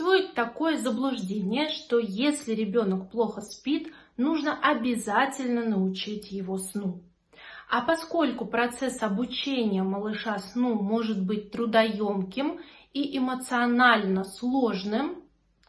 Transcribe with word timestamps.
Существует 0.00 0.32
такое 0.32 0.78
заблуждение, 0.78 1.68
что 1.68 1.98
если 1.98 2.54
ребенок 2.54 3.10
плохо 3.10 3.42
спит, 3.42 3.92
нужно 4.16 4.58
обязательно 4.58 5.62
научить 5.66 6.32
его 6.32 6.56
сну. 6.56 7.02
А 7.68 7.82
поскольку 7.82 8.46
процесс 8.46 9.02
обучения 9.02 9.82
малыша 9.82 10.38
сну 10.38 10.74
может 10.74 11.22
быть 11.22 11.50
трудоемким 11.50 12.60
и 12.94 13.18
эмоционально 13.18 14.24
сложным, 14.24 15.22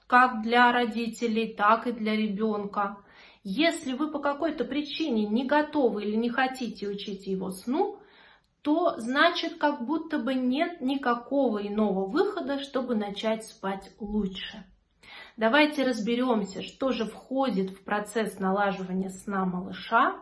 как 0.07 0.43
для 0.43 0.71
родителей, 0.71 1.53
так 1.53 1.87
и 1.87 1.91
для 1.91 2.15
ребенка, 2.15 2.99
если 3.43 3.91
вы 3.91 4.11
по 4.11 4.19
какой-то 4.19 4.63
причине 4.63 5.25
не 5.25 5.43
готовы 5.43 6.05
или 6.05 6.15
не 6.15 6.29
хотите 6.29 6.87
учить 6.87 7.27
его 7.27 7.51
сну, 7.51 7.99
то 8.61 8.99
значит 8.99 9.57
как 9.57 9.85
будто 9.85 10.19
бы 10.19 10.33
нет 10.33 10.81
никакого 10.81 11.65
иного 11.65 12.05
выхода, 12.05 12.59
чтобы 12.59 12.95
начать 12.95 13.45
спать 13.45 13.91
лучше. 13.99 14.63
Давайте 15.37 15.83
разберемся, 15.83 16.61
что 16.61 16.91
же 16.91 17.05
входит 17.05 17.71
в 17.71 17.83
процесс 17.83 18.39
налаживания 18.39 19.09
сна 19.09 19.45
малыша, 19.45 20.15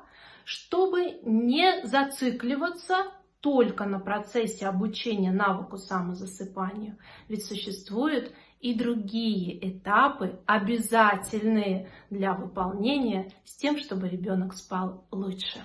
чтобы 0.46 1.20
не 1.24 1.86
зацикливаться 1.86 3.12
только 3.42 3.86
на 3.86 4.00
процессе 4.00 4.68
обучения 4.68 5.32
навыку 5.32 5.78
самозасыпанию. 5.78 6.98
Ведь 7.28 7.46
существуют 7.46 8.34
и 8.60 8.74
другие 8.74 9.70
этапы, 9.70 10.40
обязательные 10.46 11.90
для 12.10 12.34
выполнения, 12.34 13.32
с 13.46 13.56
тем, 13.56 13.78
чтобы 13.78 14.10
ребенок 14.10 14.54
спал 14.54 15.06
лучше. 15.12 15.64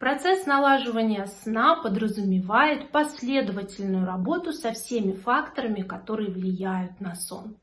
Процесс 0.00 0.46
налаживания 0.46 1.26
сна 1.26 1.76
подразумевает 1.76 2.90
последовательную 2.90 4.06
работу 4.06 4.54
со 4.54 4.72
всеми 4.72 5.12
факторами, 5.12 5.82
которые 5.82 6.30
влияют 6.30 7.02
на 7.02 7.14
сон. 7.14 7.58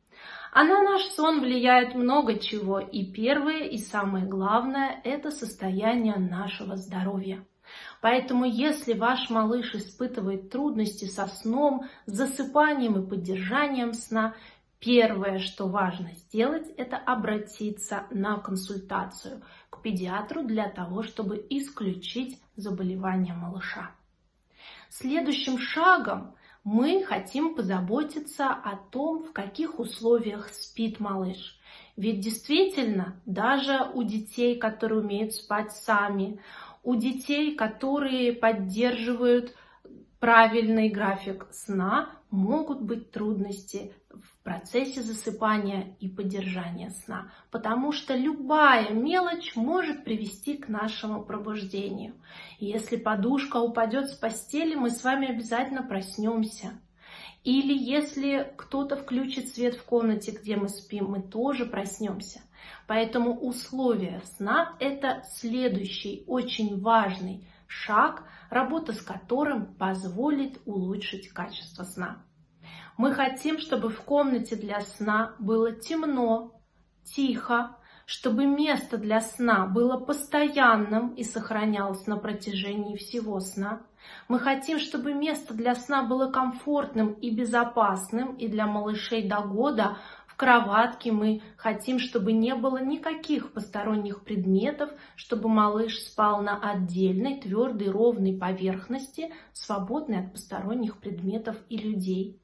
А 0.54 0.64
на 0.64 0.84
наш 0.84 1.02
сон 1.16 1.42
влияет 1.42 1.95
много 1.95 2.38
чего, 2.38 2.80
и 2.80 3.12
первое 3.12 3.64
и 3.64 3.80
самое 3.80 4.28
главное– 4.28 5.02
это 5.03 5.31
состояние 5.31 6.17
нашего 6.17 6.78
здоровья. 6.78 7.44
Поэтому 8.02 8.45
если 8.45 8.94
ваш 8.94 9.31
малыш 9.31 9.73
испытывает 9.73 10.52
трудности 10.52 11.06
со 11.06 11.26
сном, 11.26 11.86
засыпанием 12.06 13.02
и 13.02 13.09
поддержанием 13.09 13.94
сна, 13.94 14.36
Первое, 14.80 15.39
что 15.39 15.67
важно 15.67 16.11
сделать, 16.14 16.67
это 16.78 16.97
обратиться 16.97 18.03
на 18.11 18.38
консультацию 18.38 19.42
к 19.70 19.81
педиатру 19.81 20.44
для 20.44 20.70
того, 20.70 21.02
чтобы 21.02 21.44
исключить 21.50 22.39
заболевание 22.56 23.33
малыша. 23.33 23.92
Следующим 24.89 25.58
шагом 25.58 26.36
мы 26.64 27.03
хотим 27.03 27.55
позаботиться 27.55 28.50
о 28.50 28.75
том, 28.75 29.23
в 29.23 29.31
каких 29.31 29.80
условиях 29.80 30.50
спит 30.50 31.00
малыш. 31.00 31.59
Ведь 31.95 32.20
действительно, 32.20 33.20
даже 33.25 33.89
у 33.94 34.03
детей, 34.03 34.58
которые 34.58 35.00
умеют 35.00 35.33
спать 35.33 35.72
сами, 35.72 36.39
у 36.83 36.95
детей, 36.95 37.55
которые 37.55 38.33
поддерживают 38.33 39.55
правильный 40.20 40.89
график 40.89 41.48
сна, 41.52 42.09
могут 42.30 42.81
быть 42.81 43.11
трудности 43.11 43.94
в 44.09 44.36
процессе 44.48 45.02
засыпания 45.02 45.98
и 46.00 46.08
поддержания 46.08 46.92
сна, 46.92 47.34
потому 47.52 47.92
что 47.92 48.16
любая 48.16 48.92
мелочь 48.94 49.58
может 49.58 50.06
привести 50.06 50.56
к 50.56 50.70
нашему 50.70 51.26
пробуждению. 51.26 52.14
Если 52.58 52.95
подушка 52.95 53.58
упадет 53.58 54.09
с 54.09 54.14
постели, 54.14 54.73
мы 54.73 54.89
с 54.89 55.04
вами 55.04 55.28
обязательно 55.28 55.84
проснемся. 55.84 56.80
Или 57.44 57.78
если 57.78 58.54
кто-то 58.56 58.95
включит 58.95 59.50
свет 59.50 59.76
в 59.76 59.84
комнате, 59.84 60.31
где 60.31 60.56
мы 60.56 60.70
спим, 60.70 61.08
мы 61.08 61.22
тоже 61.22 61.66
проснемся. 61.66 62.39
Поэтому 62.88 63.38
условия 63.38 64.22
сна– 64.38 64.78
это 64.80 65.23
следующий 65.30 66.23
очень 66.26 66.80
важный 66.80 67.45
шаг, 67.67 68.23
работа 68.50 68.94
с 68.94 69.02
которым 69.02 69.76
позволит 69.76 70.61
улучшить 70.66 71.27
качество 71.33 71.83
сна. 71.83 72.23
Мы 72.97 73.13
хотим, 73.13 73.59
чтобы 73.59 73.89
в 73.89 74.02
комнате 74.02 74.55
для 74.55 74.81
сна 74.81 75.35
было 75.37 75.71
темно, 75.71 76.59
тихо, 77.03 77.77
чтобы 78.08 78.47
место 78.47 78.97
для 78.97 79.21
сна 79.21 79.67
было 79.67 79.97
постоянным 79.97 81.13
и 81.13 81.23
сохранялось 81.23 82.08
на 82.08 82.17
протяжении 82.17 82.95
всего 82.95 83.39
сна. 83.39 83.83
Мы 84.27 84.39
хотим, 84.39 84.80
чтобы 84.80 85.13
место 85.13 85.53
для 85.53 85.75
сна 85.75 86.03
было 86.03 86.31
комфортным 86.31 87.13
и 87.13 87.30
безопасным, 87.30 88.35
и 88.35 88.47
для 88.47 88.65
малышей 88.65 89.27
до 89.27 89.41
года 89.41 89.97
в 90.25 90.35
кроватке 90.35 91.11
мы 91.11 91.43
хотим, 91.55 91.99
чтобы 91.99 92.31
не 92.31 92.55
было 92.55 92.81
никаких 92.81 93.53
посторонних 93.53 94.23
предметов, 94.23 94.89
чтобы 95.15 95.49
малыш 95.49 95.99
спал 95.99 96.41
на 96.41 96.58
отдельной, 96.59 97.41
твердой, 97.41 97.89
ровной 97.89 98.35
поверхности, 98.35 99.31
свободной 99.53 100.25
от 100.25 100.31
посторонних 100.31 100.97
предметов 100.97 101.58
и 101.69 101.77
людей. 101.77 102.41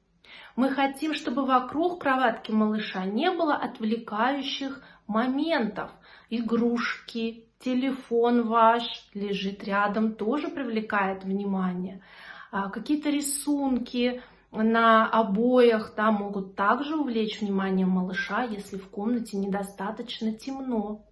Мы 0.56 0.70
хотим, 0.70 1.14
чтобы 1.14 1.44
вокруг 1.44 2.00
кроватки 2.00 2.52
малыша 2.52 3.04
не 3.04 3.30
было 3.30 3.54
отвлекающих 3.54 4.82
моментов. 5.06 5.90
Игрушки, 6.30 7.46
телефон 7.58 8.46
ваш 8.46 8.82
лежит 9.14 9.64
рядом, 9.64 10.14
тоже 10.14 10.48
привлекает 10.48 11.24
внимание. 11.24 12.02
А, 12.50 12.70
какие-то 12.70 13.10
рисунки 13.10 14.22
на 14.52 15.08
обоях 15.08 15.94
да, 15.96 16.12
могут 16.12 16.54
также 16.54 16.96
увлечь 16.96 17.40
внимание 17.40 17.86
малыша, 17.86 18.44
если 18.44 18.76
в 18.76 18.88
комнате 18.88 19.36
недостаточно 19.36 20.32
темно 20.32 21.04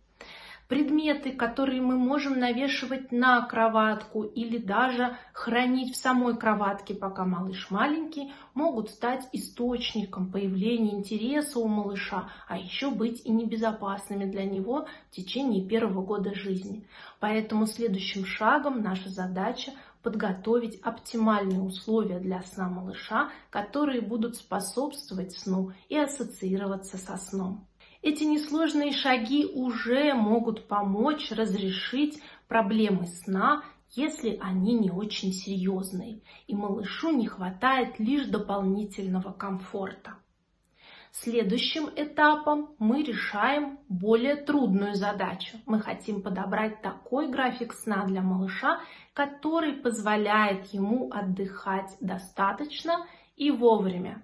предметы, 0.69 1.33
которые 1.33 1.81
мы 1.81 1.97
можем 1.97 2.39
навешивать 2.39 3.13
на 3.13 3.43
кроватку 3.43 4.23
или 4.23 4.59
даже 4.59 5.17
хранить 5.33 5.95
в 5.95 5.97
самой 5.97 6.37
кроватке, 6.37 6.95
пока 6.95 7.25
малыш 7.25 7.71
маленький, 7.71 8.33
могут 8.55 8.91
стать 8.91 9.29
источником 9.33 10.31
появления 10.31 10.95
интереса 10.95 11.59
у 11.59 11.69
малыша, 11.69 12.31
а 12.49 12.59
еще 12.59 12.91
быть 12.91 13.25
и 13.25 13.31
небезопасными 13.31 14.25
для 14.25 14.45
него 14.45 14.87
в 15.11 15.15
течение 15.15 15.67
первого 15.67 16.03
года 16.03 16.35
жизни. 16.35 16.87
Поэтому 17.21 17.67
следующим 17.67 18.25
шагом 18.25 18.83
наша 18.83 19.09
задача 19.09 19.73
подготовить 20.03 20.81
оптимальные 20.83 21.61
условия 21.61 22.19
для 22.19 22.43
сна 22.43 22.69
малыша, 22.69 23.31
которые 23.51 24.01
будут 24.01 24.37
способствовать 24.37 25.33
сну 25.33 25.73
и 25.89 25.97
ассоциироваться 25.97 26.99
со 26.99 27.17
сном. 27.17 27.67
Эти 28.03 28.25
несложные 28.25 28.93
шаги 28.93 29.47
уже 29.47 30.13
могут 30.15 30.67
помочь 30.67 31.31
разрешить 31.31 32.21
проблемы 32.49 33.07
сна, 33.07 33.63
если 33.95 34.39
они 34.43 34.75
не 34.75 34.91
очень 34.91 35.33
серьезные, 35.33 36.21
и 36.49 36.55
малышу 36.57 37.13
не 37.13 37.29
хватает 37.29 38.01
лишь 38.01 38.27
дополнительного 38.27 39.33
комфорта. 39.33 40.17
Следующим 41.13 41.91
этапом 41.95 42.75
мы 42.79 43.03
решаем 43.05 43.79
более 43.89 44.35
трудную 44.35 44.95
задачу. 44.95 45.59
Мы 45.67 45.79
хотим 45.79 46.23
подобрать 46.23 46.83
такой 46.83 47.29
график 47.29 47.73
сна 47.75 48.05
для 48.07 48.23
малыша, 48.23 48.81
который 49.13 49.75
позволяет 49.75 50.67
ему 50.73 51.13
отдыхать 51.13 51.97
достаточно 52.01 53.07
и 53.37 53.51
вовремя. 53.51 54.23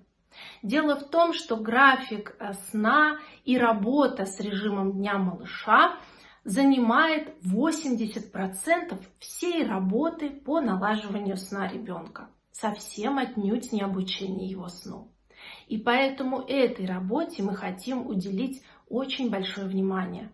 Дело 0.62 0.96
в 0.96 1.08
том, 1.08 1.32
что 1.32 1.56
график 1.56 2.36
э, 2.38 2.52
сна 2.70 3.18
и 3.44 3.58
работа 3.58 4.26
с 4.26 4.40
режимом 4.40 4.92
дня 4.92 5.18
малыша 5.18 5.96
занимает 6.44 7.34
80% 7.44 9.00
всей 9.18 9.66
работы 9.66 10.30
по 10.30 10.60
налаживанию 10.60 11.36
сна 11.36 11.68
ребенка. 11.68 12.28
Совсем 12.52 13.18
отнюдь 13.18 13.72
не 13.72 13.82
обучение 13.82 14.48
его 14.48 14.68
сну. 14.68 15.12
И 15.68 15.78
поэтому 15.78 16.40
этой 16.40 16.86
работе 16.86 17.42
мы 17.42 17.54
хотим 17.54 18.06
уделить 18.06 18.62
очень 18.88 19.30
большое 19.30 19.66
внимание. 19.66 20.32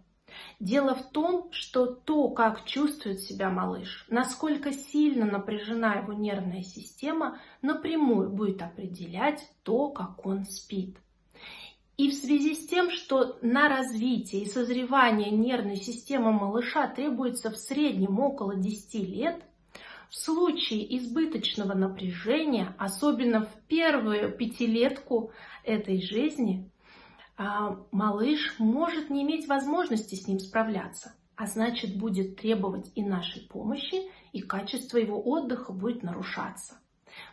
Дело 0.61 0.95
в 0.95 1.11
том, 1.11 1.49
что 1.53 1.87
то, 1.87 2.29
как 2.31 2.65
чувствует 2.65 3.21
себя 3.21 3.51
малыш, 3.51 4.07
насколько 4.09 4.73
сильно 4.73 5.27
напряжена 5.27 5.95
его 5.95 6.13
нервная 6.13 6.63
система, 6.63 7.39
напрямую 7.63 8.31
будет 8.31 8.63
определять 8.63 9.49
то, 9.63 9.89
как 9.89 10.25
он 10.27 10.45
спит. 10.45 10.97
И 11.97 12.11
в 12.11 12.15
связи 12.15 12.55
с 12.55 12.67
тем, 12.67 12.91
что 12.91 13.39
на 13.41 13.69
развитие 13.69 14.43
и 14.43 14.49
созревание 14.49 15.31
нервной 15.31 15.77
системы 15.77 16.33
малыша 16.33 16.89
требуется 16.89 17.51
в 17.51 17.57
среднем 17.57 18.19
около 18.19 18.57
10 18.57 18.95
лет, 18.95 19.45
в 20.11 20.17
случае 20.17 20.97
избыточного 20.99 21.75
напряжения, 21.75 22.75
особенно 22.79 23.43
в 23.43 23.53
первую 23.69 24.33
пятилетку 24.33 25.33
этой 25.65 26.01
жизни, 26.01 26.71
малыш 27.37 28.59
может 28.59 29.11
не 29.11 29.23
иметь 29.23 29.49
возможности 29.49 30.15
с 30.15 30.29
ним 30.29 30.39
справляться, 30.39 31.15
а 31.37 31.47
значит 31.47 31.99
будет 31.99 32.37
требовать 32.37 32.91
и 32.95 33.03
нашей 33.03 33.43
помощи, 33.43 34.11
и 34.33 34.41
качество 34.41 34.99
его 34.99 35.21
отдыха 35.21 35.73
будет 35.73 36.03
нарушаться. 36.03 36.79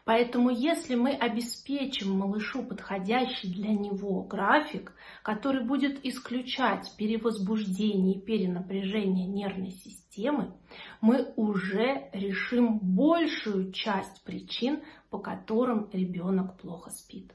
Поэтому 0.05 0.49
если 0.49 0.95
мы 0.95 1.11
обеспечим 1.11 2.17
малышу 2.17 2.63
подходящий 2.63 3.51
для 3.51 3.73
него 3.73 4.23
график, 4.23 4.93
который 5.23 5.65
будет 5.65 6.05
исключать 6.05 6.91
перевозбуждение 6.97 8.15
и 8.15 8.21
перенапряжение 8.21 9.27
нервной 9.27 9.71
системы, 9.71 10.53
мы 11.01 11.33
уже 11.35 12.09
решим 12.13 12.79
большую 12.79 13.71
часть 13.71 14.23
причин, 14.23 14.81
по 15.09 15.19
которым 15.19 15.89
ребенок 15.91 16.57
плохо 16.59 16.91
спит. 16.91 17.33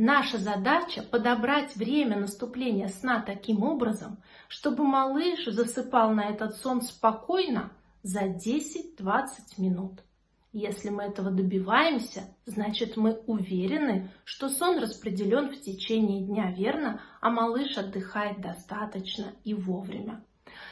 Наша 0.00 0.38
задача 0.38 1.02
подобрать 1.02 1.74
время 1.74 2.16
наступления 2.16 2.86
сна 2.86 3.20
таким 3.20 3.64
образом, 3.64 4.22
чтобы 4.46 4.84
малыш 4.84 5.46
засыпал 5.46 6.12
на 6.12 6.30
этот 6.30 6.54
сон 6.54 6.82
спокойно 6.82 7.72
за 8.04 8.26
10-20 8.26 9.26
минут. 9.56 10.04
Если 10.52 10.90
мы 10.90 11.02
этого 11.02 11.32
добиваемся, 11.32 12.32
значит 12.46 12.96
мы 12.96 13.14
уверены, 13.26 14.12
что 14.22 14.48
сон 14.48 14.78
распределен 14.78 15.48
в 15.48 15.60
течение 15.60 16.24
дня 16.24 16.52
верно, 16.52 17.00
а 17.20 17.30
малыш 17.30 17.76
отдыхает 17.76 18.40
достаточно 18.40 19.32
и 19.42 19.52
вовремя. 19.52 20.24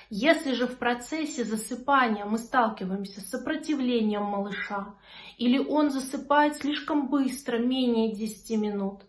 Если 0.08 0.52
же 0.52 0.68
в 0.68 0.78
процессе 0.78 1.42
засыпания 1.42 2.24
мы 2.26 2.38
сталкиваемся 2.38 3.20
с 3.20 3.30
сопротивлением 3.30 4.22
малыша, 4.22 4.94
или 5.36 5.58
он 5.58 5.90
засыпает 5.90 6.54
слишком 6.58 7.08
быстро, 7.08 7.58
менее 7.58 8.14
10 8.14 8.56
минут, 8.60 9.02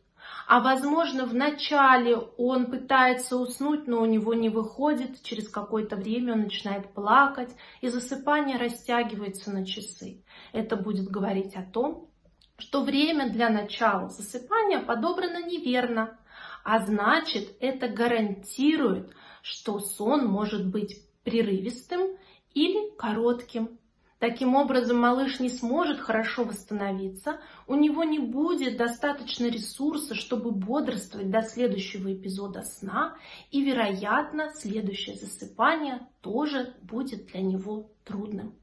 а 0.47 0.61
возможно 0.61 1.25
в 1.25 1.35
начале 1.35 2.15
он 2.15 2.71
пытается 2.71 3.35
уснуть, 3.35 3.85
но 3.85 4.01
у 4.01 4.05
него 4.05 4.33
не 4.33 4.47
выходит, 4.47 5.21
через 5.21 5.49
какое-то 5.49 5.97
время 5.97 6.33
он 6.33 6.43
начинает 6.43 6.93
плакать, 6.93 7.53
и 7.81 7.89
засыпание 7.89 8.57
растягивается 8.57 9.51
на 9.51 9.65
часы. 9.65 10.23
Это 10.53 10.77
будет 10.77 11.09
говорить 11.09 11.53
о 11.57 11.63
том, 11.63 12.09
что 12.57 12.81
время 12.81 13.29
для 13.29 13.49
начала 13.49 14.07
засыпания 14.07 14.79
подобрано 14.79 15.45
неверно, 15.45 16.17
а 16.63 16.79
значит 16.79 17.57
это 17.59 17.89
гарантирует, 17.89 19.11
что 19.41 19.79
сон 19.79 20.27
может 20.27 20.65
быть 20.65 21.03
прерывистым 21.25 22.17
или 22.53 22.95
коротким. 22.95 23.76
Таким 24.19 24.55
образом, 24.55 24.99
малыш 24.99 25.39
не 25.39 25.49
сможет 25.49 25.99
хорошо 25.99 26.43
восстановиться, 26.43 27.39
у 27.67 27.75
него 27.75 28.03
не 28.03 28.17
будет 28.17 28.75
достаточно 28.75 29.45
ресурса, 29.45 30.15
чтобы 30.15 30.49
бодрствовать 30.49 31.29
до 31.29 31.43
следующего 31.43 32.11
эпизода 32.11 32.63
сна, 32.63 33.15
и, 33.51 33.63
вероятно, 33.63 34.51
следующее 34.55 35.15
засыпание 35.15 36.07
тоже 36.21 36.73
будет 36.81 37.27
для 37.27 37.41
него 37.41 37.91
трудным. 38.05 38.55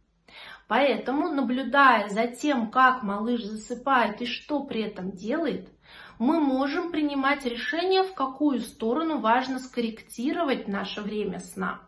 Поэтому, 0.67 1.29
наблюдая 1.29 2.09
за 2.09 2.27
тем, 2.27 2.73
как 2.73 3.05
малыш 3.05 3.45
засыпает 3.45 4.23
и 4.23 4.27
что 4.27 4.65
при 4.65 4.83
этом 4.83 5.12
делает, 5.12 5.69
мы 6.19 6.41
можем 6.41 6.91
принимать 6.91 7.45
решение, 7.45 8.03
в 8.03 8.15
какую 8.15 8.59
сторону 8.61 9.21
важно 9.21 9.61
скорректировать 9.61 10.67
наше 10.67 11.01
время 11.01 11.39
сна 11.39 11.81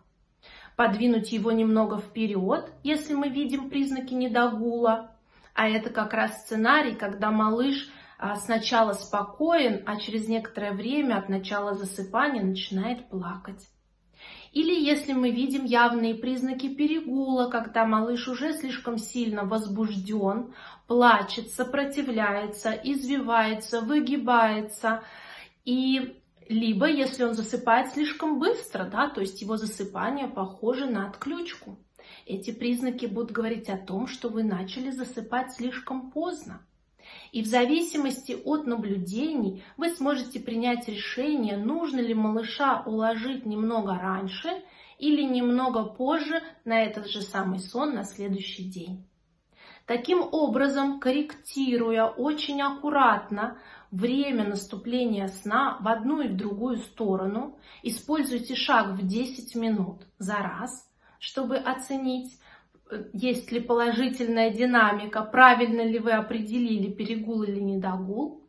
подвинуть 0.76 1.32
его 1.32 1.50
немного 1.52 1.98
вперед, 1.98 2.70
если 2.82 3.14
мы 3.14 3.28
видим 3.28 3.70
признаки 3.70 4.14
недогула. 4.14 5.10
А 5.54 5.68
это 5.68 5.90
как 5.90 6.12
раз 6.12 6.42
сценарий, 6.42 6.94
когда 6.94 7.30
малыш 7.30 7.88
а, 8.18 8.36
сначала 8.36 8.92
спокоен, 8.92 9.82
а 9.86 9.96
через 9.96 10.28
некоторое 10.28 10.72
время 10.72 11.16
от 11.16 11.28
начала 11.28 11.74
засыпания 11.74 12.42
начинает 12.42 13.08
плакать. 13.08 13.66
Или 14.52 14.74
если 14.74 15.12
мы 15.12 15.30
видим 15.30 15.64
явные 15.64 16.14
признаки 16.14 16.74
перегула, 16.74 17.50
когда 17.50 17.84
малыш 17.84 18.26
уже 18.26 18.54
слишком 18.54 18.96
сильно 18.96 19.44
возбужден, 19.44 20.54
плачет, 20.86 21.50
сопротивляется, 21.50 22.70
извивается, 22.70 23.82
выгибается, 23.82 25.02
и 25.66 26.15
либо 26.48 26.86
если 26.86 27.24
он 27.24 27.34
засыпает 27.34 27.92
слишком 27.92 28.38
быстро, 28.38 28.84
да, 28.84 29.08
то 29.08 29.20
есть 29.20 29.40
его 29.42 29.56
засыпание 29.56 30.28
похоже 30.28 30.86
на 30.86 31.08
отключку. 31.08 31.78
Эти 32.24 32.52
признаки 32.52 33.06
будут 33.06 33.32
говорить 33.32 33.68
о 33.68 33.76
том, 33.76 34.06
что 34.06 34.28
вы 34.28 34.42
начали 34.42 34.90
засыпать 34.90 35.52
слишком 35.52 36.10
поздно. 36.10 36.60
И 37.32 37.42
в 37.42 37.46
зависимости 37.46 38.36
от 38.44 38.66
наблюдений 38.66 39.62
вы 39.76 39.90
сможете 39.90 40.40
принять 40.40 40.88
решение, 40.88 41.56
нужно 41.56 42.00
ли 42.00 42.14
малыша 42.14 42.82
уложить 42.84 43.46
немного 43.46 43.96
раньше 43.96 44.48
или 44.98 45.22
немного 45.22 45.84
позже 45.84 46.42
на 46.64 46.82
этот 46.82 47.08
же 47.08 47.22
самый 47.22 47.60
сон 47.60 47.94
на 47.94 48.04
следующий 48.04 48.64
день. 48.64 49.04
Таким 49.86 50.20
образом, 50.32 50.98
корректируя 50.98 52.06
очень 52.06 52.60
аккуратно 52.60 53.58
время 53.92 54.44
наступления 54.44 55.28
сна 55.28 55.78
в 55.80 55.86
одну 55.86 56.22
и 56.22 56.28
в 56.28 56.36
другую 56.36 56.78
сторону, 56.78 57.56
используйте 57.84 58.56
шаг 58.56 58.98
в 58.98 59.06
10 59.06 59.54
минут 59.54 60.02
за 60.18 60.38
раз, 60.38 60.90
чтобы 61.20 61.56
оценить, 61.56 62.36
есть 63.12 63.52
ли 63.52 63.60
положительная 63.60 64.50
динамика, 64.50 65.22
правильно 65.22 65.82
ли 65.82 66.00
вы 66.00 66.12
определили 66.12 66.90
перегул 66.90 67.44
или 67.44 67.60
недогул. 67.60 68.42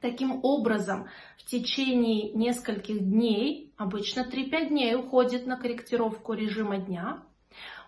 Таким 0.00 0.40
образом, 0.42 1.06
в 1.38 1.44
течение 1.44 2.32
нескольких 2.32 2.98
дней, 2.98 3.72
обычно 3.76 4.26
3-5 4.28 4.68
дней 4.70 4.96
уходит 4.96 5.46
на 5.46 5.56
корректировку 5.56 6.32
режима 6.32 6.78
дня, 6.78 7.22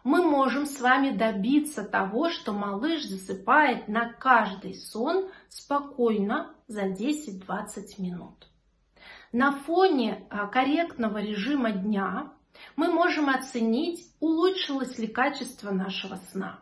мы 0.06 0.22
можем 0.22 0.66
с 0.66 0.80
вами 0.80 1.10
добиться 1.10 1.82
того, 1.82 2.30
что 2.30 2.52
малыш 2.52 3.02
засыпает 3.02 3.88
на 3.88 4.12
каждый 4.12 4.74
сон 4.74 5.28
спокойно 5.48 6.54
за 6.68 6.82
10-20 6.82 7.40
минут. 7.98 8.46
На 9.32 9.50
фоне 9.50 10.24
а, 10.30 10.46
корректного 10.46 11.18
режима 11.18 11.72
дня 11.72 12.32
мы 12.76 12.92
можем 12.92 13.28
оценить, 13.28 14.06
улучшилось 14.20 14.96
ли 14.96 15.08
качество 15.08 15.72
нашего 15.72 16.14
сна. 16.30 16.60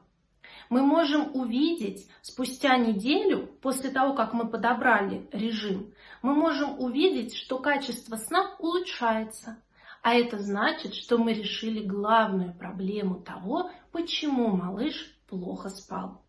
Мы 0.70 0.80
можем 0.80 1.36
увидеть 1.36 2.08
спустя 2.22 2.78
неделю, 2.78 3.46
после 3.60 3.90
того, 3.90 4.14
как 4.14 4.32
мы 4.32 4.48
подобрали 4.48 5.28
режим, 5.32 5.92
мы 6.22 6.34
можем 6.34 6.80
увидеть, 6.80 7.36
что 7.36 7.58
качество 7.58 8.16
сна 8.16 8.56
улучшается. 8.58 9.58
А 10.04 10.12
это 10.12 10.38
значит, 10.38 10.94
что 10.94 11.16
мы 11.16 11.32
решили 11.32 11.82
главную 11.82 12.52
проблему 12.52 13.22
того, 13.22 13.70
почему 13.90 14.54
малыш 14.54 15.16
плохо 15.30 15.70
спал. 15.70 16.20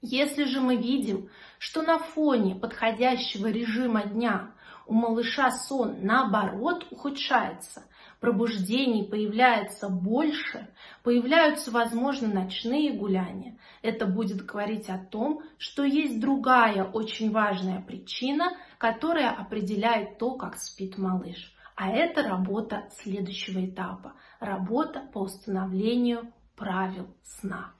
Если 0.00 0.44
же 0.44 0.62
мы 0.62 0.76
видим, 0.76 1.28
что 1.58 1.82
на 1.82 1.98
фоне 1.98 2.54
подходящего 2.54 3.48
режима 3.48 4.04
дня 4.04 4.54
у 4.86 4.94
малыша 4.94 5.50
сон 5.50 5.98
наоборот 6.00 6.86
ухудшается, 6.90 7.84
пробуждений 8.18 9.04
появляется 9.04 9.90
больше, 9.90 10.70
появляются, 11.02 11.70
возможно, 11.70 12.28
ночные 12.28 12.94
гуляния, 12.94 13.58
это 13.82 14.06
будет 14.06 14.46
говорить 14.46 14.88
о 14.88 14.96
том, 14.96 15.42
что 15.58 15.84
есть 15.84 16.18
другая 16.18 16.84
очень 16.84 17.30
важная 17.30 17.82
причина, 17.82 18.56
которая 18.78 19.32
определяет 19.32 20.16
то, 20.16 20.34
как 20.36 20.56
спит 20.56 20.96
малыш. 20.96 21.52
А 21.76 21.90
это 21.90 22.22
работа 22.22 22.88
следующего 22.90 23.64
этапа. 23.64 24.14
Работа 24.40 25.00
по 25.12 25.18
установлению 25.18 26.32
правил 26.56 27.14
сна. 27.22 27.74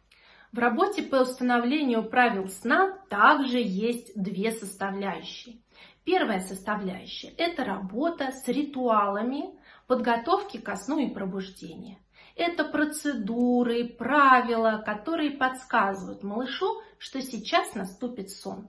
В 0.52 0.58
работе 0.58 1.02
по 1.02 1.16
установлению 1.16 2.04
правил 2.08 2.48
сна 2.48 2.98
также 3.08 3.58
есть 3.58 4.12
две 4.14 4.52
составляющие. 4.52 5.60
Первая 6.04 6.40
составляющая– 6.40 7.28
это 7.38 7.64
работа 7.64 8.32
с 8.32 8.46
ритуалами 8.48 9.58
подготовки 9.86 10.58
ко 10.58 10.76
сну 10.76 10.98
и 10.98 11.10
пробуждения. 11.10 11.98
Это 12.36 12.64
процедуры, 12.64 13.88
правила, 13.88 14.82
которые 14.84 15.30
подсказывают 15.30 16.22
малышу, 16.22 16.82
что 16.98 17.22
сейчас 17.22 17.74
наступит 17.74 18.30
сон. 18.30 18.68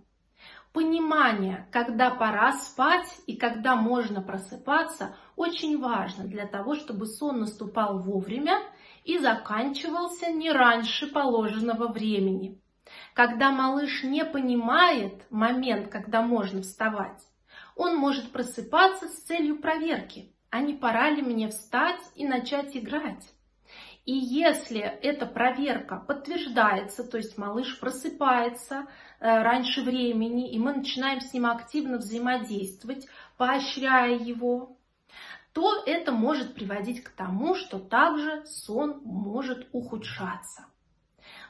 Понимание, 0.77 1.67
когда 1.71 2.11
пора 2.11 2.53
спать 2.53 3.09
и 3.25 3.35
когда 3.35 3.75
можно 3.75 4.21
просыпаться, 4.21 5.15
очень 5.35 5.79
важно 5.79 6.25
для 6.25 6.45
того, 6.45 6.75
чтобы 6.75 7.07
сон 7.07 7.39
наступал 7.39 7.97
вовремя 7.97 8.61
и 9.03 9.17
заканчивался 9.17 10.29
не 10.29 10.51
раньше 10.51 11.07
положенного 11.07 11.87
времени. 11.87 12.61
Когда 13.15 13.49
малыш 13.49 14.03
не 14.03 14.23
понимает 14.23 15.25
момент, 15.31 15.87
когда 15.87 16.21
можно 16.21 16.61
вставать, 16.61 17.23
он 17.75 17.97
может 17.97 18.31
просыпаться 18.31 19.07
с 19.07 19.23
целью 19.23 19.59
проверки, 19.59 20.31
а 20.51 20.61
не 20.61 20.75
пора 20.75 21.09
ли 21.09 21.23
мне 21.23 21.47
встать 21.47 22.01
и 22.13 22.23
начать 22.23 22.77
играть. 22.77 23.33
И 24.07 24.13
если 24.13 24.79
эта 24.79 25.25
проверка 25.25 25.97
подтверждается, 25.97 27.03
то 27.03 27.17
есть 27.17 27.37
малыш 27.37 27.77
просыпается 27.77 28.85
э, 29.19 29.41
раньше 29.43 29.81
времени, 29.81 30.49
и 30.49 30.57
мы 30.59 30.75
начинаем 30.75 31.19
с 31.19 31.33
ним 31.33 31.45
активно 31.45 31.97
взаимодействовать, 31.97 33.05
поощряя 33.35 34.17
его, 34.17 34.77
то 35.51 35.83
это 35.85 36.13
может 36.13 36.55
приводить 36.55 37.03
к 37.03 37.09
тому, 37.09 37.53
что 37.55 37.79
также 37.79 38.45
сон 38.45 39.01
может 39.03 39.67
ухудшаться. 39.73 40.67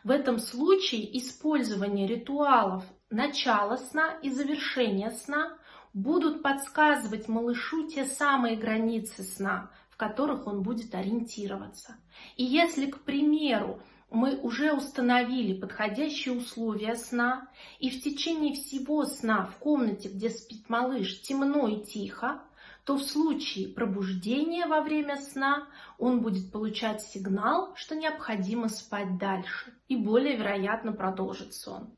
В 0.04 0.10
этом 0.10 0.40
случае 0.40 1.16
использование 1.20 2.08
ритуалов 2.08 2.84
начала 3.12 3.78
сна 3.78 4.18
и 4.24 4.32
завершения 4.32 5.12
сна 5.12 5.60
будут 5.94 6.42
подсказывать 6.42 7.28
малышу 7.28 7.88
те 7.88 8.06
самые 8.06 8.56
границы 8.56 9.22
сна, 9.22 9.70
в 9.98 10.00
которых 10.00 10.46
он 10.46 10.62
будет 10.62 10.94
ориентироваться. 10.94 11.96
И 12.36 12.44
если, 12.44 12.86
к 12.86 13.02
примеру, 13.02 13.82
мы 14.12 14.38
уже 14.38 14.72
установили 14.72 15.60
подходящие 15.60 16.36
условия 16.36 16.94
сна, 16.94 17.50
и 17.80 17.90
в 17.90 18.04
течение 18.04 18.54
всего 18.54 19.06
сна 19.06 19.48
в 19.48 19.58
комнате, 19.58 20.10
где 20.10 20.30
спит 20.30 20.70
малыш, 20.70 21.22
темно 21.22 21.68
и 21.68 21.84
тихо, 21.84 22.44
то 22.84 22.98
в 22.98 23.02
случае 23.02 23.70
пробуждения 23.70 24.68
во 24.68 24.82
время 24.82 25.18
сна 25.18 25.68
он 25.98 26.22
будет 26.22 26.52
получать 26.52 27.02
сигнал, 27.02 27.74
что 27.76 27.96
необходимо 27.96 28.70
спать 28.70 29.18
дальше 29.18 29.74
и 29.88 29.96
более 29.96 30.38
вероятно 30.38 30.94
продолжит 30.94 31.56
сон. 31.56 31.90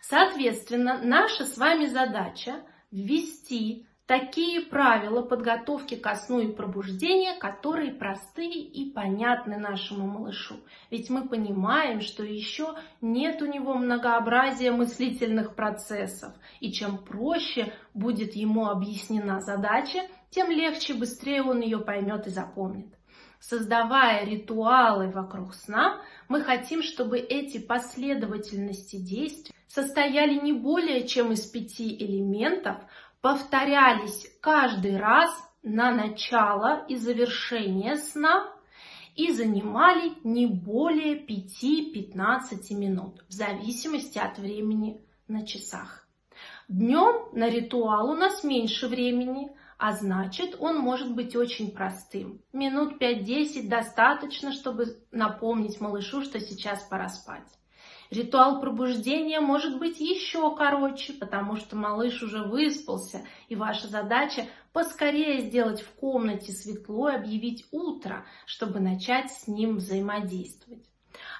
Соответственно, 0.00 1.00
наша 1.02 1.44
с 1.44 1.58
вами 1.58 1.86
задача 1.86 2.62
ввести 2.92 3.87
такие 4.08 4.62
правила 4.62 5.20
подготовки 5.20 5.94
ко 5.94 6.16
сну 6.16 6.40
и 6.40 6.50
пробуждения, 6.50 7.38
которые 7.38 7.92
простые 7.92 8.58
и 8.58 8.90
понятны 8.90 9.58
нашему 9.58 10.06
малышу. 10.06 10.56
Ведь 10.90 11.10
мы 11.10 11.28
понимаем, 11.28 12.00
что 12.00 12.24
еще 12.24 12.74
нет 13.02 13.42
у 13.42 13.46
него 13.46 13.74
многообразия 13.74 14.72
мыслительных 14.72 15.54
процессов. 15.54 16.32
И 16.58 16.72
чем 16.72 16.96
проще 16.96 17.74
будет 17.92 18.34
ему 18.34 18.68
объяснена 18.68 19.40
задача, 19.42 20.00
тем 20.30 20.50
легче, 20.50 20.94
быстрее 20.94 21.42
он 21.42 21.60
ее 21.60 21.78
поймет 21.78 22.26
и 22.26 22.30
запомнит. 22.30 22.88
Создавая 23.40 24.24
ритуалы 24.24 25.10
вокруг 25.10 25.54
сна, 25.54 26.00
мы 26.28 26.42
хотим, 26.42 26.82
чтобы 26.82 27.18
эти 27.18 27.58
последовательности 27.58 28.96
действий 28.96 29.54
состояли 29.68 30.34
не 30.34 30.52
более 30.52 31.06
чем 31.06 31.32
из 31.32 31.42
пяти 31.42 31.94
элементов, 31.94 32.78
повторялись 33.20 34.26
каждый 34.40 34.96
раз 34.96 35.30
на 35.62 35.90
начало 35.90 36.84
и 36.88 36.96
завершение 36.96 37.96
сна 37.96 38.52
и 39.16 39.32
занимали 39.32 40.12
не 40.22 40.46
более 40.46 41.26
5-15 41.26 42.74
минут, 42.74 43.24
в 43.28 43.32
зависимости 43.32 44.18
от 44.18 44.38
времени 44.38 45.00
на 45.26 45.44
часах. 45.44 46.06
Днем 46.68 47.28
на 47.32 47.48
ритуал 47.48 48.10
у 48.10 48.14
нас 48.14 48.44
меньше 48.44 48.86
времени, 48.86 49.50
а 49.78 49.92
значит 49.92 50.56
он 50.60 50.78
может 50.78 51.14
быть 51.14 51.34
очень 51.34 51.72
простым. 51.72 52.40
Минут 52.52 53.00
5-10 53.00 53.68
достаточно, 53.68 54.52
чтобы 54.52 54.98
напомнить 55.10 55.80
малышу, 55.80 56.22
что 56.22 56.38
сейчас 56.38 56.82
пора 56.84 57.08
спать. 57.08 57.48
Ритуал 58.10 58.60
пробуждения 58.60 59.40
может 59.40 59.78
быть 59.78 60.00
еще 60.00 60.56
короче, 60.56 61.12
потому 61.12 61.56
что 61.56 61.76
малыш 61.76 62.22
уже 62.22 62.42
выспался, 62.42 63.26
и 63.48 63.54
ваша 63.54 63.86
задача 63.86 64.46
поскорее 64.72 65.42
сделать 65.42 65.82
в 65.82 65.90
комнате 65.90 66.52
светло 66.52 67.10
и 67.10 67.16
объявить 67.16 67.66
утро, 67.70 68.24
чтобы 68.46 68.80
начать 68.80 69.30
с 69.30 69.46
ним 69.46 69.76
взаимодействовать. 69.76 70.87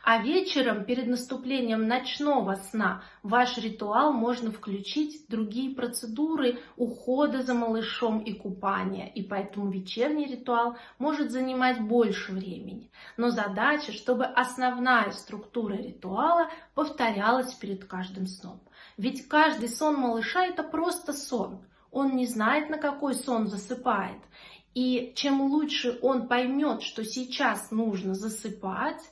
А 0.04 0.22
вечером, 0.22 0.84
перед 0.84 1.06
наступлением 1.06 1.86
ночного 1.86 2.54
сна, 2.54 3.02
в 3.22 3.30
ваш 3.30 3.58
ритуал 3.58 4.12
можно 4.12 4.50
включить 4.50 5.26
другие 5.28 5.74
процедуры 5.74 6.58
ухода 6.76 7.42
за 7.42 7.54
малышом 7.54 8.20
и 8.20 8.32
купания. 8.32 9.06
И 9.06 9.22
поэтому 9.22 9.70
вечерний 9.70 10.26
ритуал 10.26 10.76
может 10.98 11.30
занимать 11.30 11.80
больше 11.80 12.32
времени. 12.32 12.90
Но 13.16 13.30
задача, 13.30 13.92
чтобы 13.92 14.24
основная 14.24 15.10
структура 15.10 15.74
ритуала 15.74 16.48
повторялась 16.74 17.54
перед 17.54 17.84
каждым 17.84 18.26
сном. 18.26 18.60
Ведь 18.96 19.28
каждый 19.28 19.68
сон 19.68 19.96
малыша 19.96 20.46
это 20.46 20.62
просто 20.62 21.12
сон. 21.12 21.60
Он 21.90 22.16
не 22.16 22.26
знает, 22.26 22.68
на 22.70 22.78
какой 22.78 23.14
сон 23.14 23.46
засыпает. 23.46 24.18
И 24.74 25.12
чем 25.16 25.40
лучше 25.40 25.98
он 26.02 26.28
поймет, 26.28 26.82
что 26.82 27.04
сейчас 27.04 27.70
нужно 27.70 28.14
засыпать, 28.14 29.02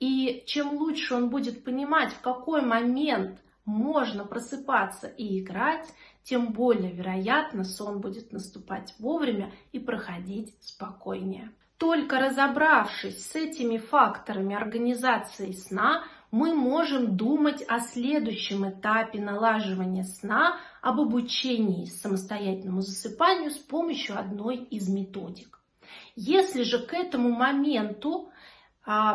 и 0.00 0.42
чем 0.46 0.72
лучше 0.72 1.14
он 1.14 1.28
будет 1.28 1.62
понимать, 1.62 2.12
в 2.12 2.20
какой 2.20 2.62
момент 2.62 3.38
можно 3.64 4.24
просыпаться 4.24 5.06
и 5.06 5.40
играть, 5.40 5.86
тем 6.22 6.52
более 6.52 6.92
вероятно 6.92 7.64
сон 7.64 8.00
будет 8.00 8.32
наступать 8.32 8.94
вовремя 8.98 9.52
и 9.72 9.78
проходить 9.78 10.54
спокойнее. 10.60 11.52
Только 11.76 12.18
разобравшись 12.18 13.26
с 13.26 13.34
этими 13.34 13.78
факторами 13.78 14.54
организации 14.54 15.52
сна, 15.52 16.04
мы 16.30 16.54
можем 16.54 17.16
думать 17.16 17.62
о 17.66 17.80
следующем 17.80 18.68
этапе 18.68 19.20
налаживания 19.20 20.04
сна, 20.04 20.58
об 20.80 21.00
обучении 21.00 21.86
самостоятельному 21.86 22.82
засыпанию 22.82 23.50
с 23.50 23.58
помощью 23.58 24.18
одной 24.18 24.56
из 24.58 24.88
методик. 24.88 25.60
Если 26.16 26.62
же 26.62 26.78
к 26.86 26.92
этому 26.92 27.30
моменту 27.30 28.29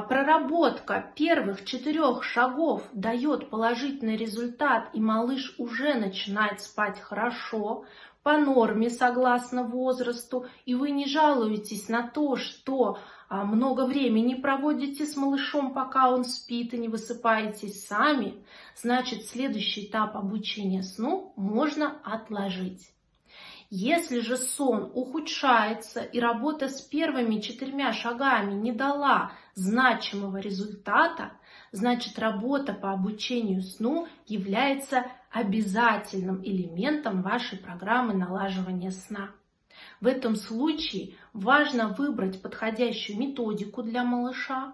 проработка 0.08 1.12
первых 1.16 1.66
четырех 1.66 2.24
шагов 2.24 2.84
дает 2.94 3.50
положительный 3.50 4.16
результат, 4.16 4.90
и 4.94 5.02
малыш 5.02 5.56
уже 5.58 5.96
начинает 5.96 6.62
спать 6.62 7.00
хорошо, 7.00 7.86
по 8.26 8.40
норме 8.40 8.90
согласно 8.90 9.64
возрасту, 9.64 10.48
и 10.66 10.74
вы 10.74 10.90
не 10.90 11.06
жалуетесь 11.06 11.90
на 11.90 12.08
то, 12.08 12.38
что 12.38 12.98
а, 13.30 13.44
много 13.44 13.86
времени 13.86 14.34
проводите 14.34 15.06
с 15.06 15.16
малышом, 15.16 15.74
пока 15.74 16.10
он 16.10 16.26
спит 16.26 16.74
и 16.74 16.80
не 16.80 16.88
высыпаетесь 16.88 17.86
сами, 17.86 18.44
значит 18.76 19.28
следующий 19.28 19.86
этап 19.86 20.18
обучения 20.18 20.82
сну 20.82 21.34
можно 21.36 22.00
отложить. 22.04 22.95
Если 23.78 24.22
же 24.22 24.38
сон 24.38 24.90
ухудшается 24.94 26.00
и 26.02 26.18
работа 26.22 26.70
с 26.70 26.80
первыми 26.80 27.42
четырьмя 27.42 27.92
шагами 27.92 28.54
не 28.54 28.72
дала 28.72 29.34
значимого 29.54 30.38
результата, 30.38 31.34
значит 31.74 32.18
работа 32.18 32.72
по 32.72 32.94
обучению 32.94 33.62
сну 33.64 34.08
является 34.28 35.08
обязательным 35.30 36.42
элементом 36.42 37.22
вашей 37.22 37.58
программы 37.58 38.14
налаживания 38.14 38.92
сна. 38.92 39.32
В 40.00 40.08
этом 40.08 40.38
случае 40.38 41.16
важно 41.34 41.90
выбрать 41.90 42.42
подходящую 42.42 43.20
методику 43.20 43.84
для 43.84 44.06
малыша 44.06 44.74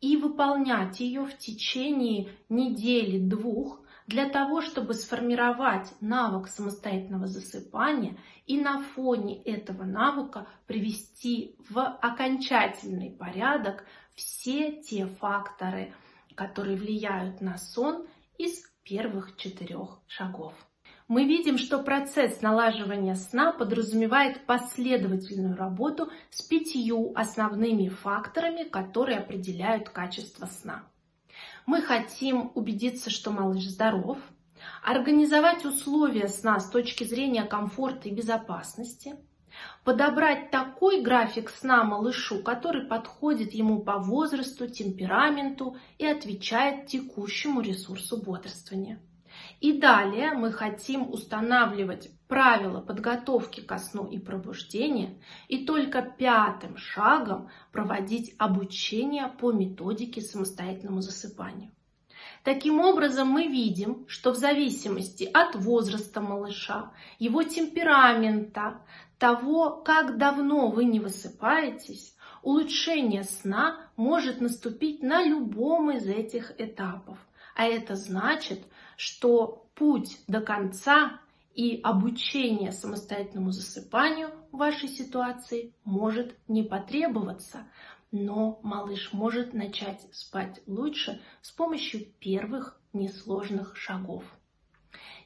и 0.00 0.16
выполнять 0.16 1.00
ее 1.00 1.24
в 1.24 1.36
течение 1.36 2.28
недели-двух 2.48 3.80
для 4.06 4.28
того, 4.28 4.62
чтобы 4.62 4.94
сформировать 4.94 5.92
навык 6.00 6.48
самостоятельного 6.48 7.26
засыпания 7.26 8.16
и 8.46 8.60
на 8.60 8.82
фоне 8.82 9.42
этого 9.42 9.84
навыка 9.84 10.46
привести 10.66 11.56
в 11.68 11.80
окончательный 11.80 13.10
порядок 13.10 13.84
все 14.14 14.80
те 14.82 15.06
факторы, 15.06 15.92
которые 16.34 16.76
влияют 16.76 17.40
на 17.40 17.58
сон 17.58 18.06
из 18.38 18.62
первых 18.84 19.36
четырех 19.36 19.98
шагов. 20.06 20.54
Мы 21.08 21.24
видим, 21.24 21.56
что 21.56 21.82
процесс 21.82 22.42
налаживания 22.42 23.14
сна 23.14 23.52
подразумевает 23.52 24.44
последовательную 24.44 25.56
работу 25.56 26.10
с 26.30 26.42
пятью 26.42 27.12
основными 27.14 27.88
факторами, 27.88 28.64
которые 28.64 29.18
определяют 29.18 29.88
качество 29.88 30.46
сна. 30.46 30.84
Мы 31.66 31.82
хотим 31.82 32.52
убедиться, 32.54 33.10
что 33.10 33.32
малыш 33.32 33.64
здоров, 33.64 34.18
организовать 34.84 35.64
условия 35.64 36.28
сна 36.28 36.60
с 36.60 36.70
точки 36.70 37.02
зрения 37.02 37.42
комфорта 37.42 38.08
и 38.08 38.14
безопасности, 38.14 39.16
подобрать 39.82 40.52
такой 40.52 41.02
график 41.02 41.50
сна 41.50 41.82
малышу, 41.82 42.40
который 42.40 42.86
подходит 42.86 43.52
ему 43.52 43.80
по 43.80 43.98
возрасту, 43.98 44.68
темпераменту 44.68 45.76
и 45.98 46.06
отвечает 46.06 46.86
текущему 46.86 47.60
ресурсу 47.60 48.16
бодрствования. 48.22 49.00
И 49.60 49.78
далее 49.78 50.32
мы 50.32 50.52
хотим 50.52 51.10
устанавливать 51.10 52.10
правила 52.28 52.80
подготовки 52.80 53.60
ко 53.60 53.78
сну 53.78 54.06
и 54.06 54.18
пробуждения 54.18 55.18
и 55.48 55.64
только 55.64 56.02
пятым 56.02 56.76
шагом 56.76 57.48
проводить 57.72 58.34
обучение 58.38 59.28
по 59.28 59.52
методике 59.52 60.20
самостоятельному 60.20 61.00
засыпанию. 61.00 61.70
Таким 62.42 62.80
образом, 62.80 63.28
мы 63.28 63.48
видим, 63.48 64.04
что 64.08 64.32
в 64.32 64.36
зависимости 64.36 65.24
от 65.24 65.56
возраста 65.56 66.20
малыша, 66.20 66.92
его 67.18 67.42
темперамента, 67.42 68.82
того, 69.18 69.70
как 69.70 70.18
давно 70.18 70.68
вы 70.68 70.84
не 70.84 71.00
высыпаетесь, 71.00 72.14
улучшение 72.42 73.24
сна 73.24 73.80
может 73.96 74.40
наступить 74.40 75.02
на 75.02 75.24
любом 75.24 75.90
из 75.90 76.06
этих 76.06 76.52
этапов. 76.58 77.18
А 77.56 77.64
это 77.64 77.96
значит, 77.96 78.62
что 78.96 79.68
путь 79.74 80.18
до 80.26 80.40
конца 80.40 81.20
и 81.54 81.80
обучение 81.82 82.72
самостоятельному 82.72 83.50
засыпанию 83.50 84.30
в 84.52 84.58
вашей 84.58 84.88
ситуации 84.88 85.72
может 85.84 86.36
не 86.48 86.62
потребоваться. 86.62 87.66
но 88.12 88.60
малыш 88.62 89.12
может 89.12 89.52
начать 89.52 90.00
спать 90.12 90.62
лучше 90.66 91.20
с 91.42 91.50
помощью 91.50 92.06
первых 92.20 92.80
несложных 92.92 93.76
шагов. 93.76 94.24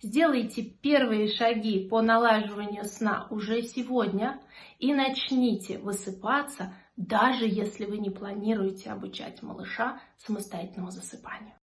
Сделайте 0.03 0.63
первые 0.63 1.29
шаги 1.29 1.87
по 1.87 2.01
налаживанию 2.01 2.87
сна 2.87 3.27
уже 3.31 3.63
сегодня 3.63 4.41
и 4.79 4.95
начните 4.95 5.79
высыпаться, 5.79 6.75
даже 6.97 7.47
если 7.47 7.85
вы 7.85 7.99
не 7.99 8.11
планируете 8.11 8.91
обучать 8.91 9.43
малыша 9.43 10.01
самостоятельному 10.17 10.91
засыпанию. 10.91 11.60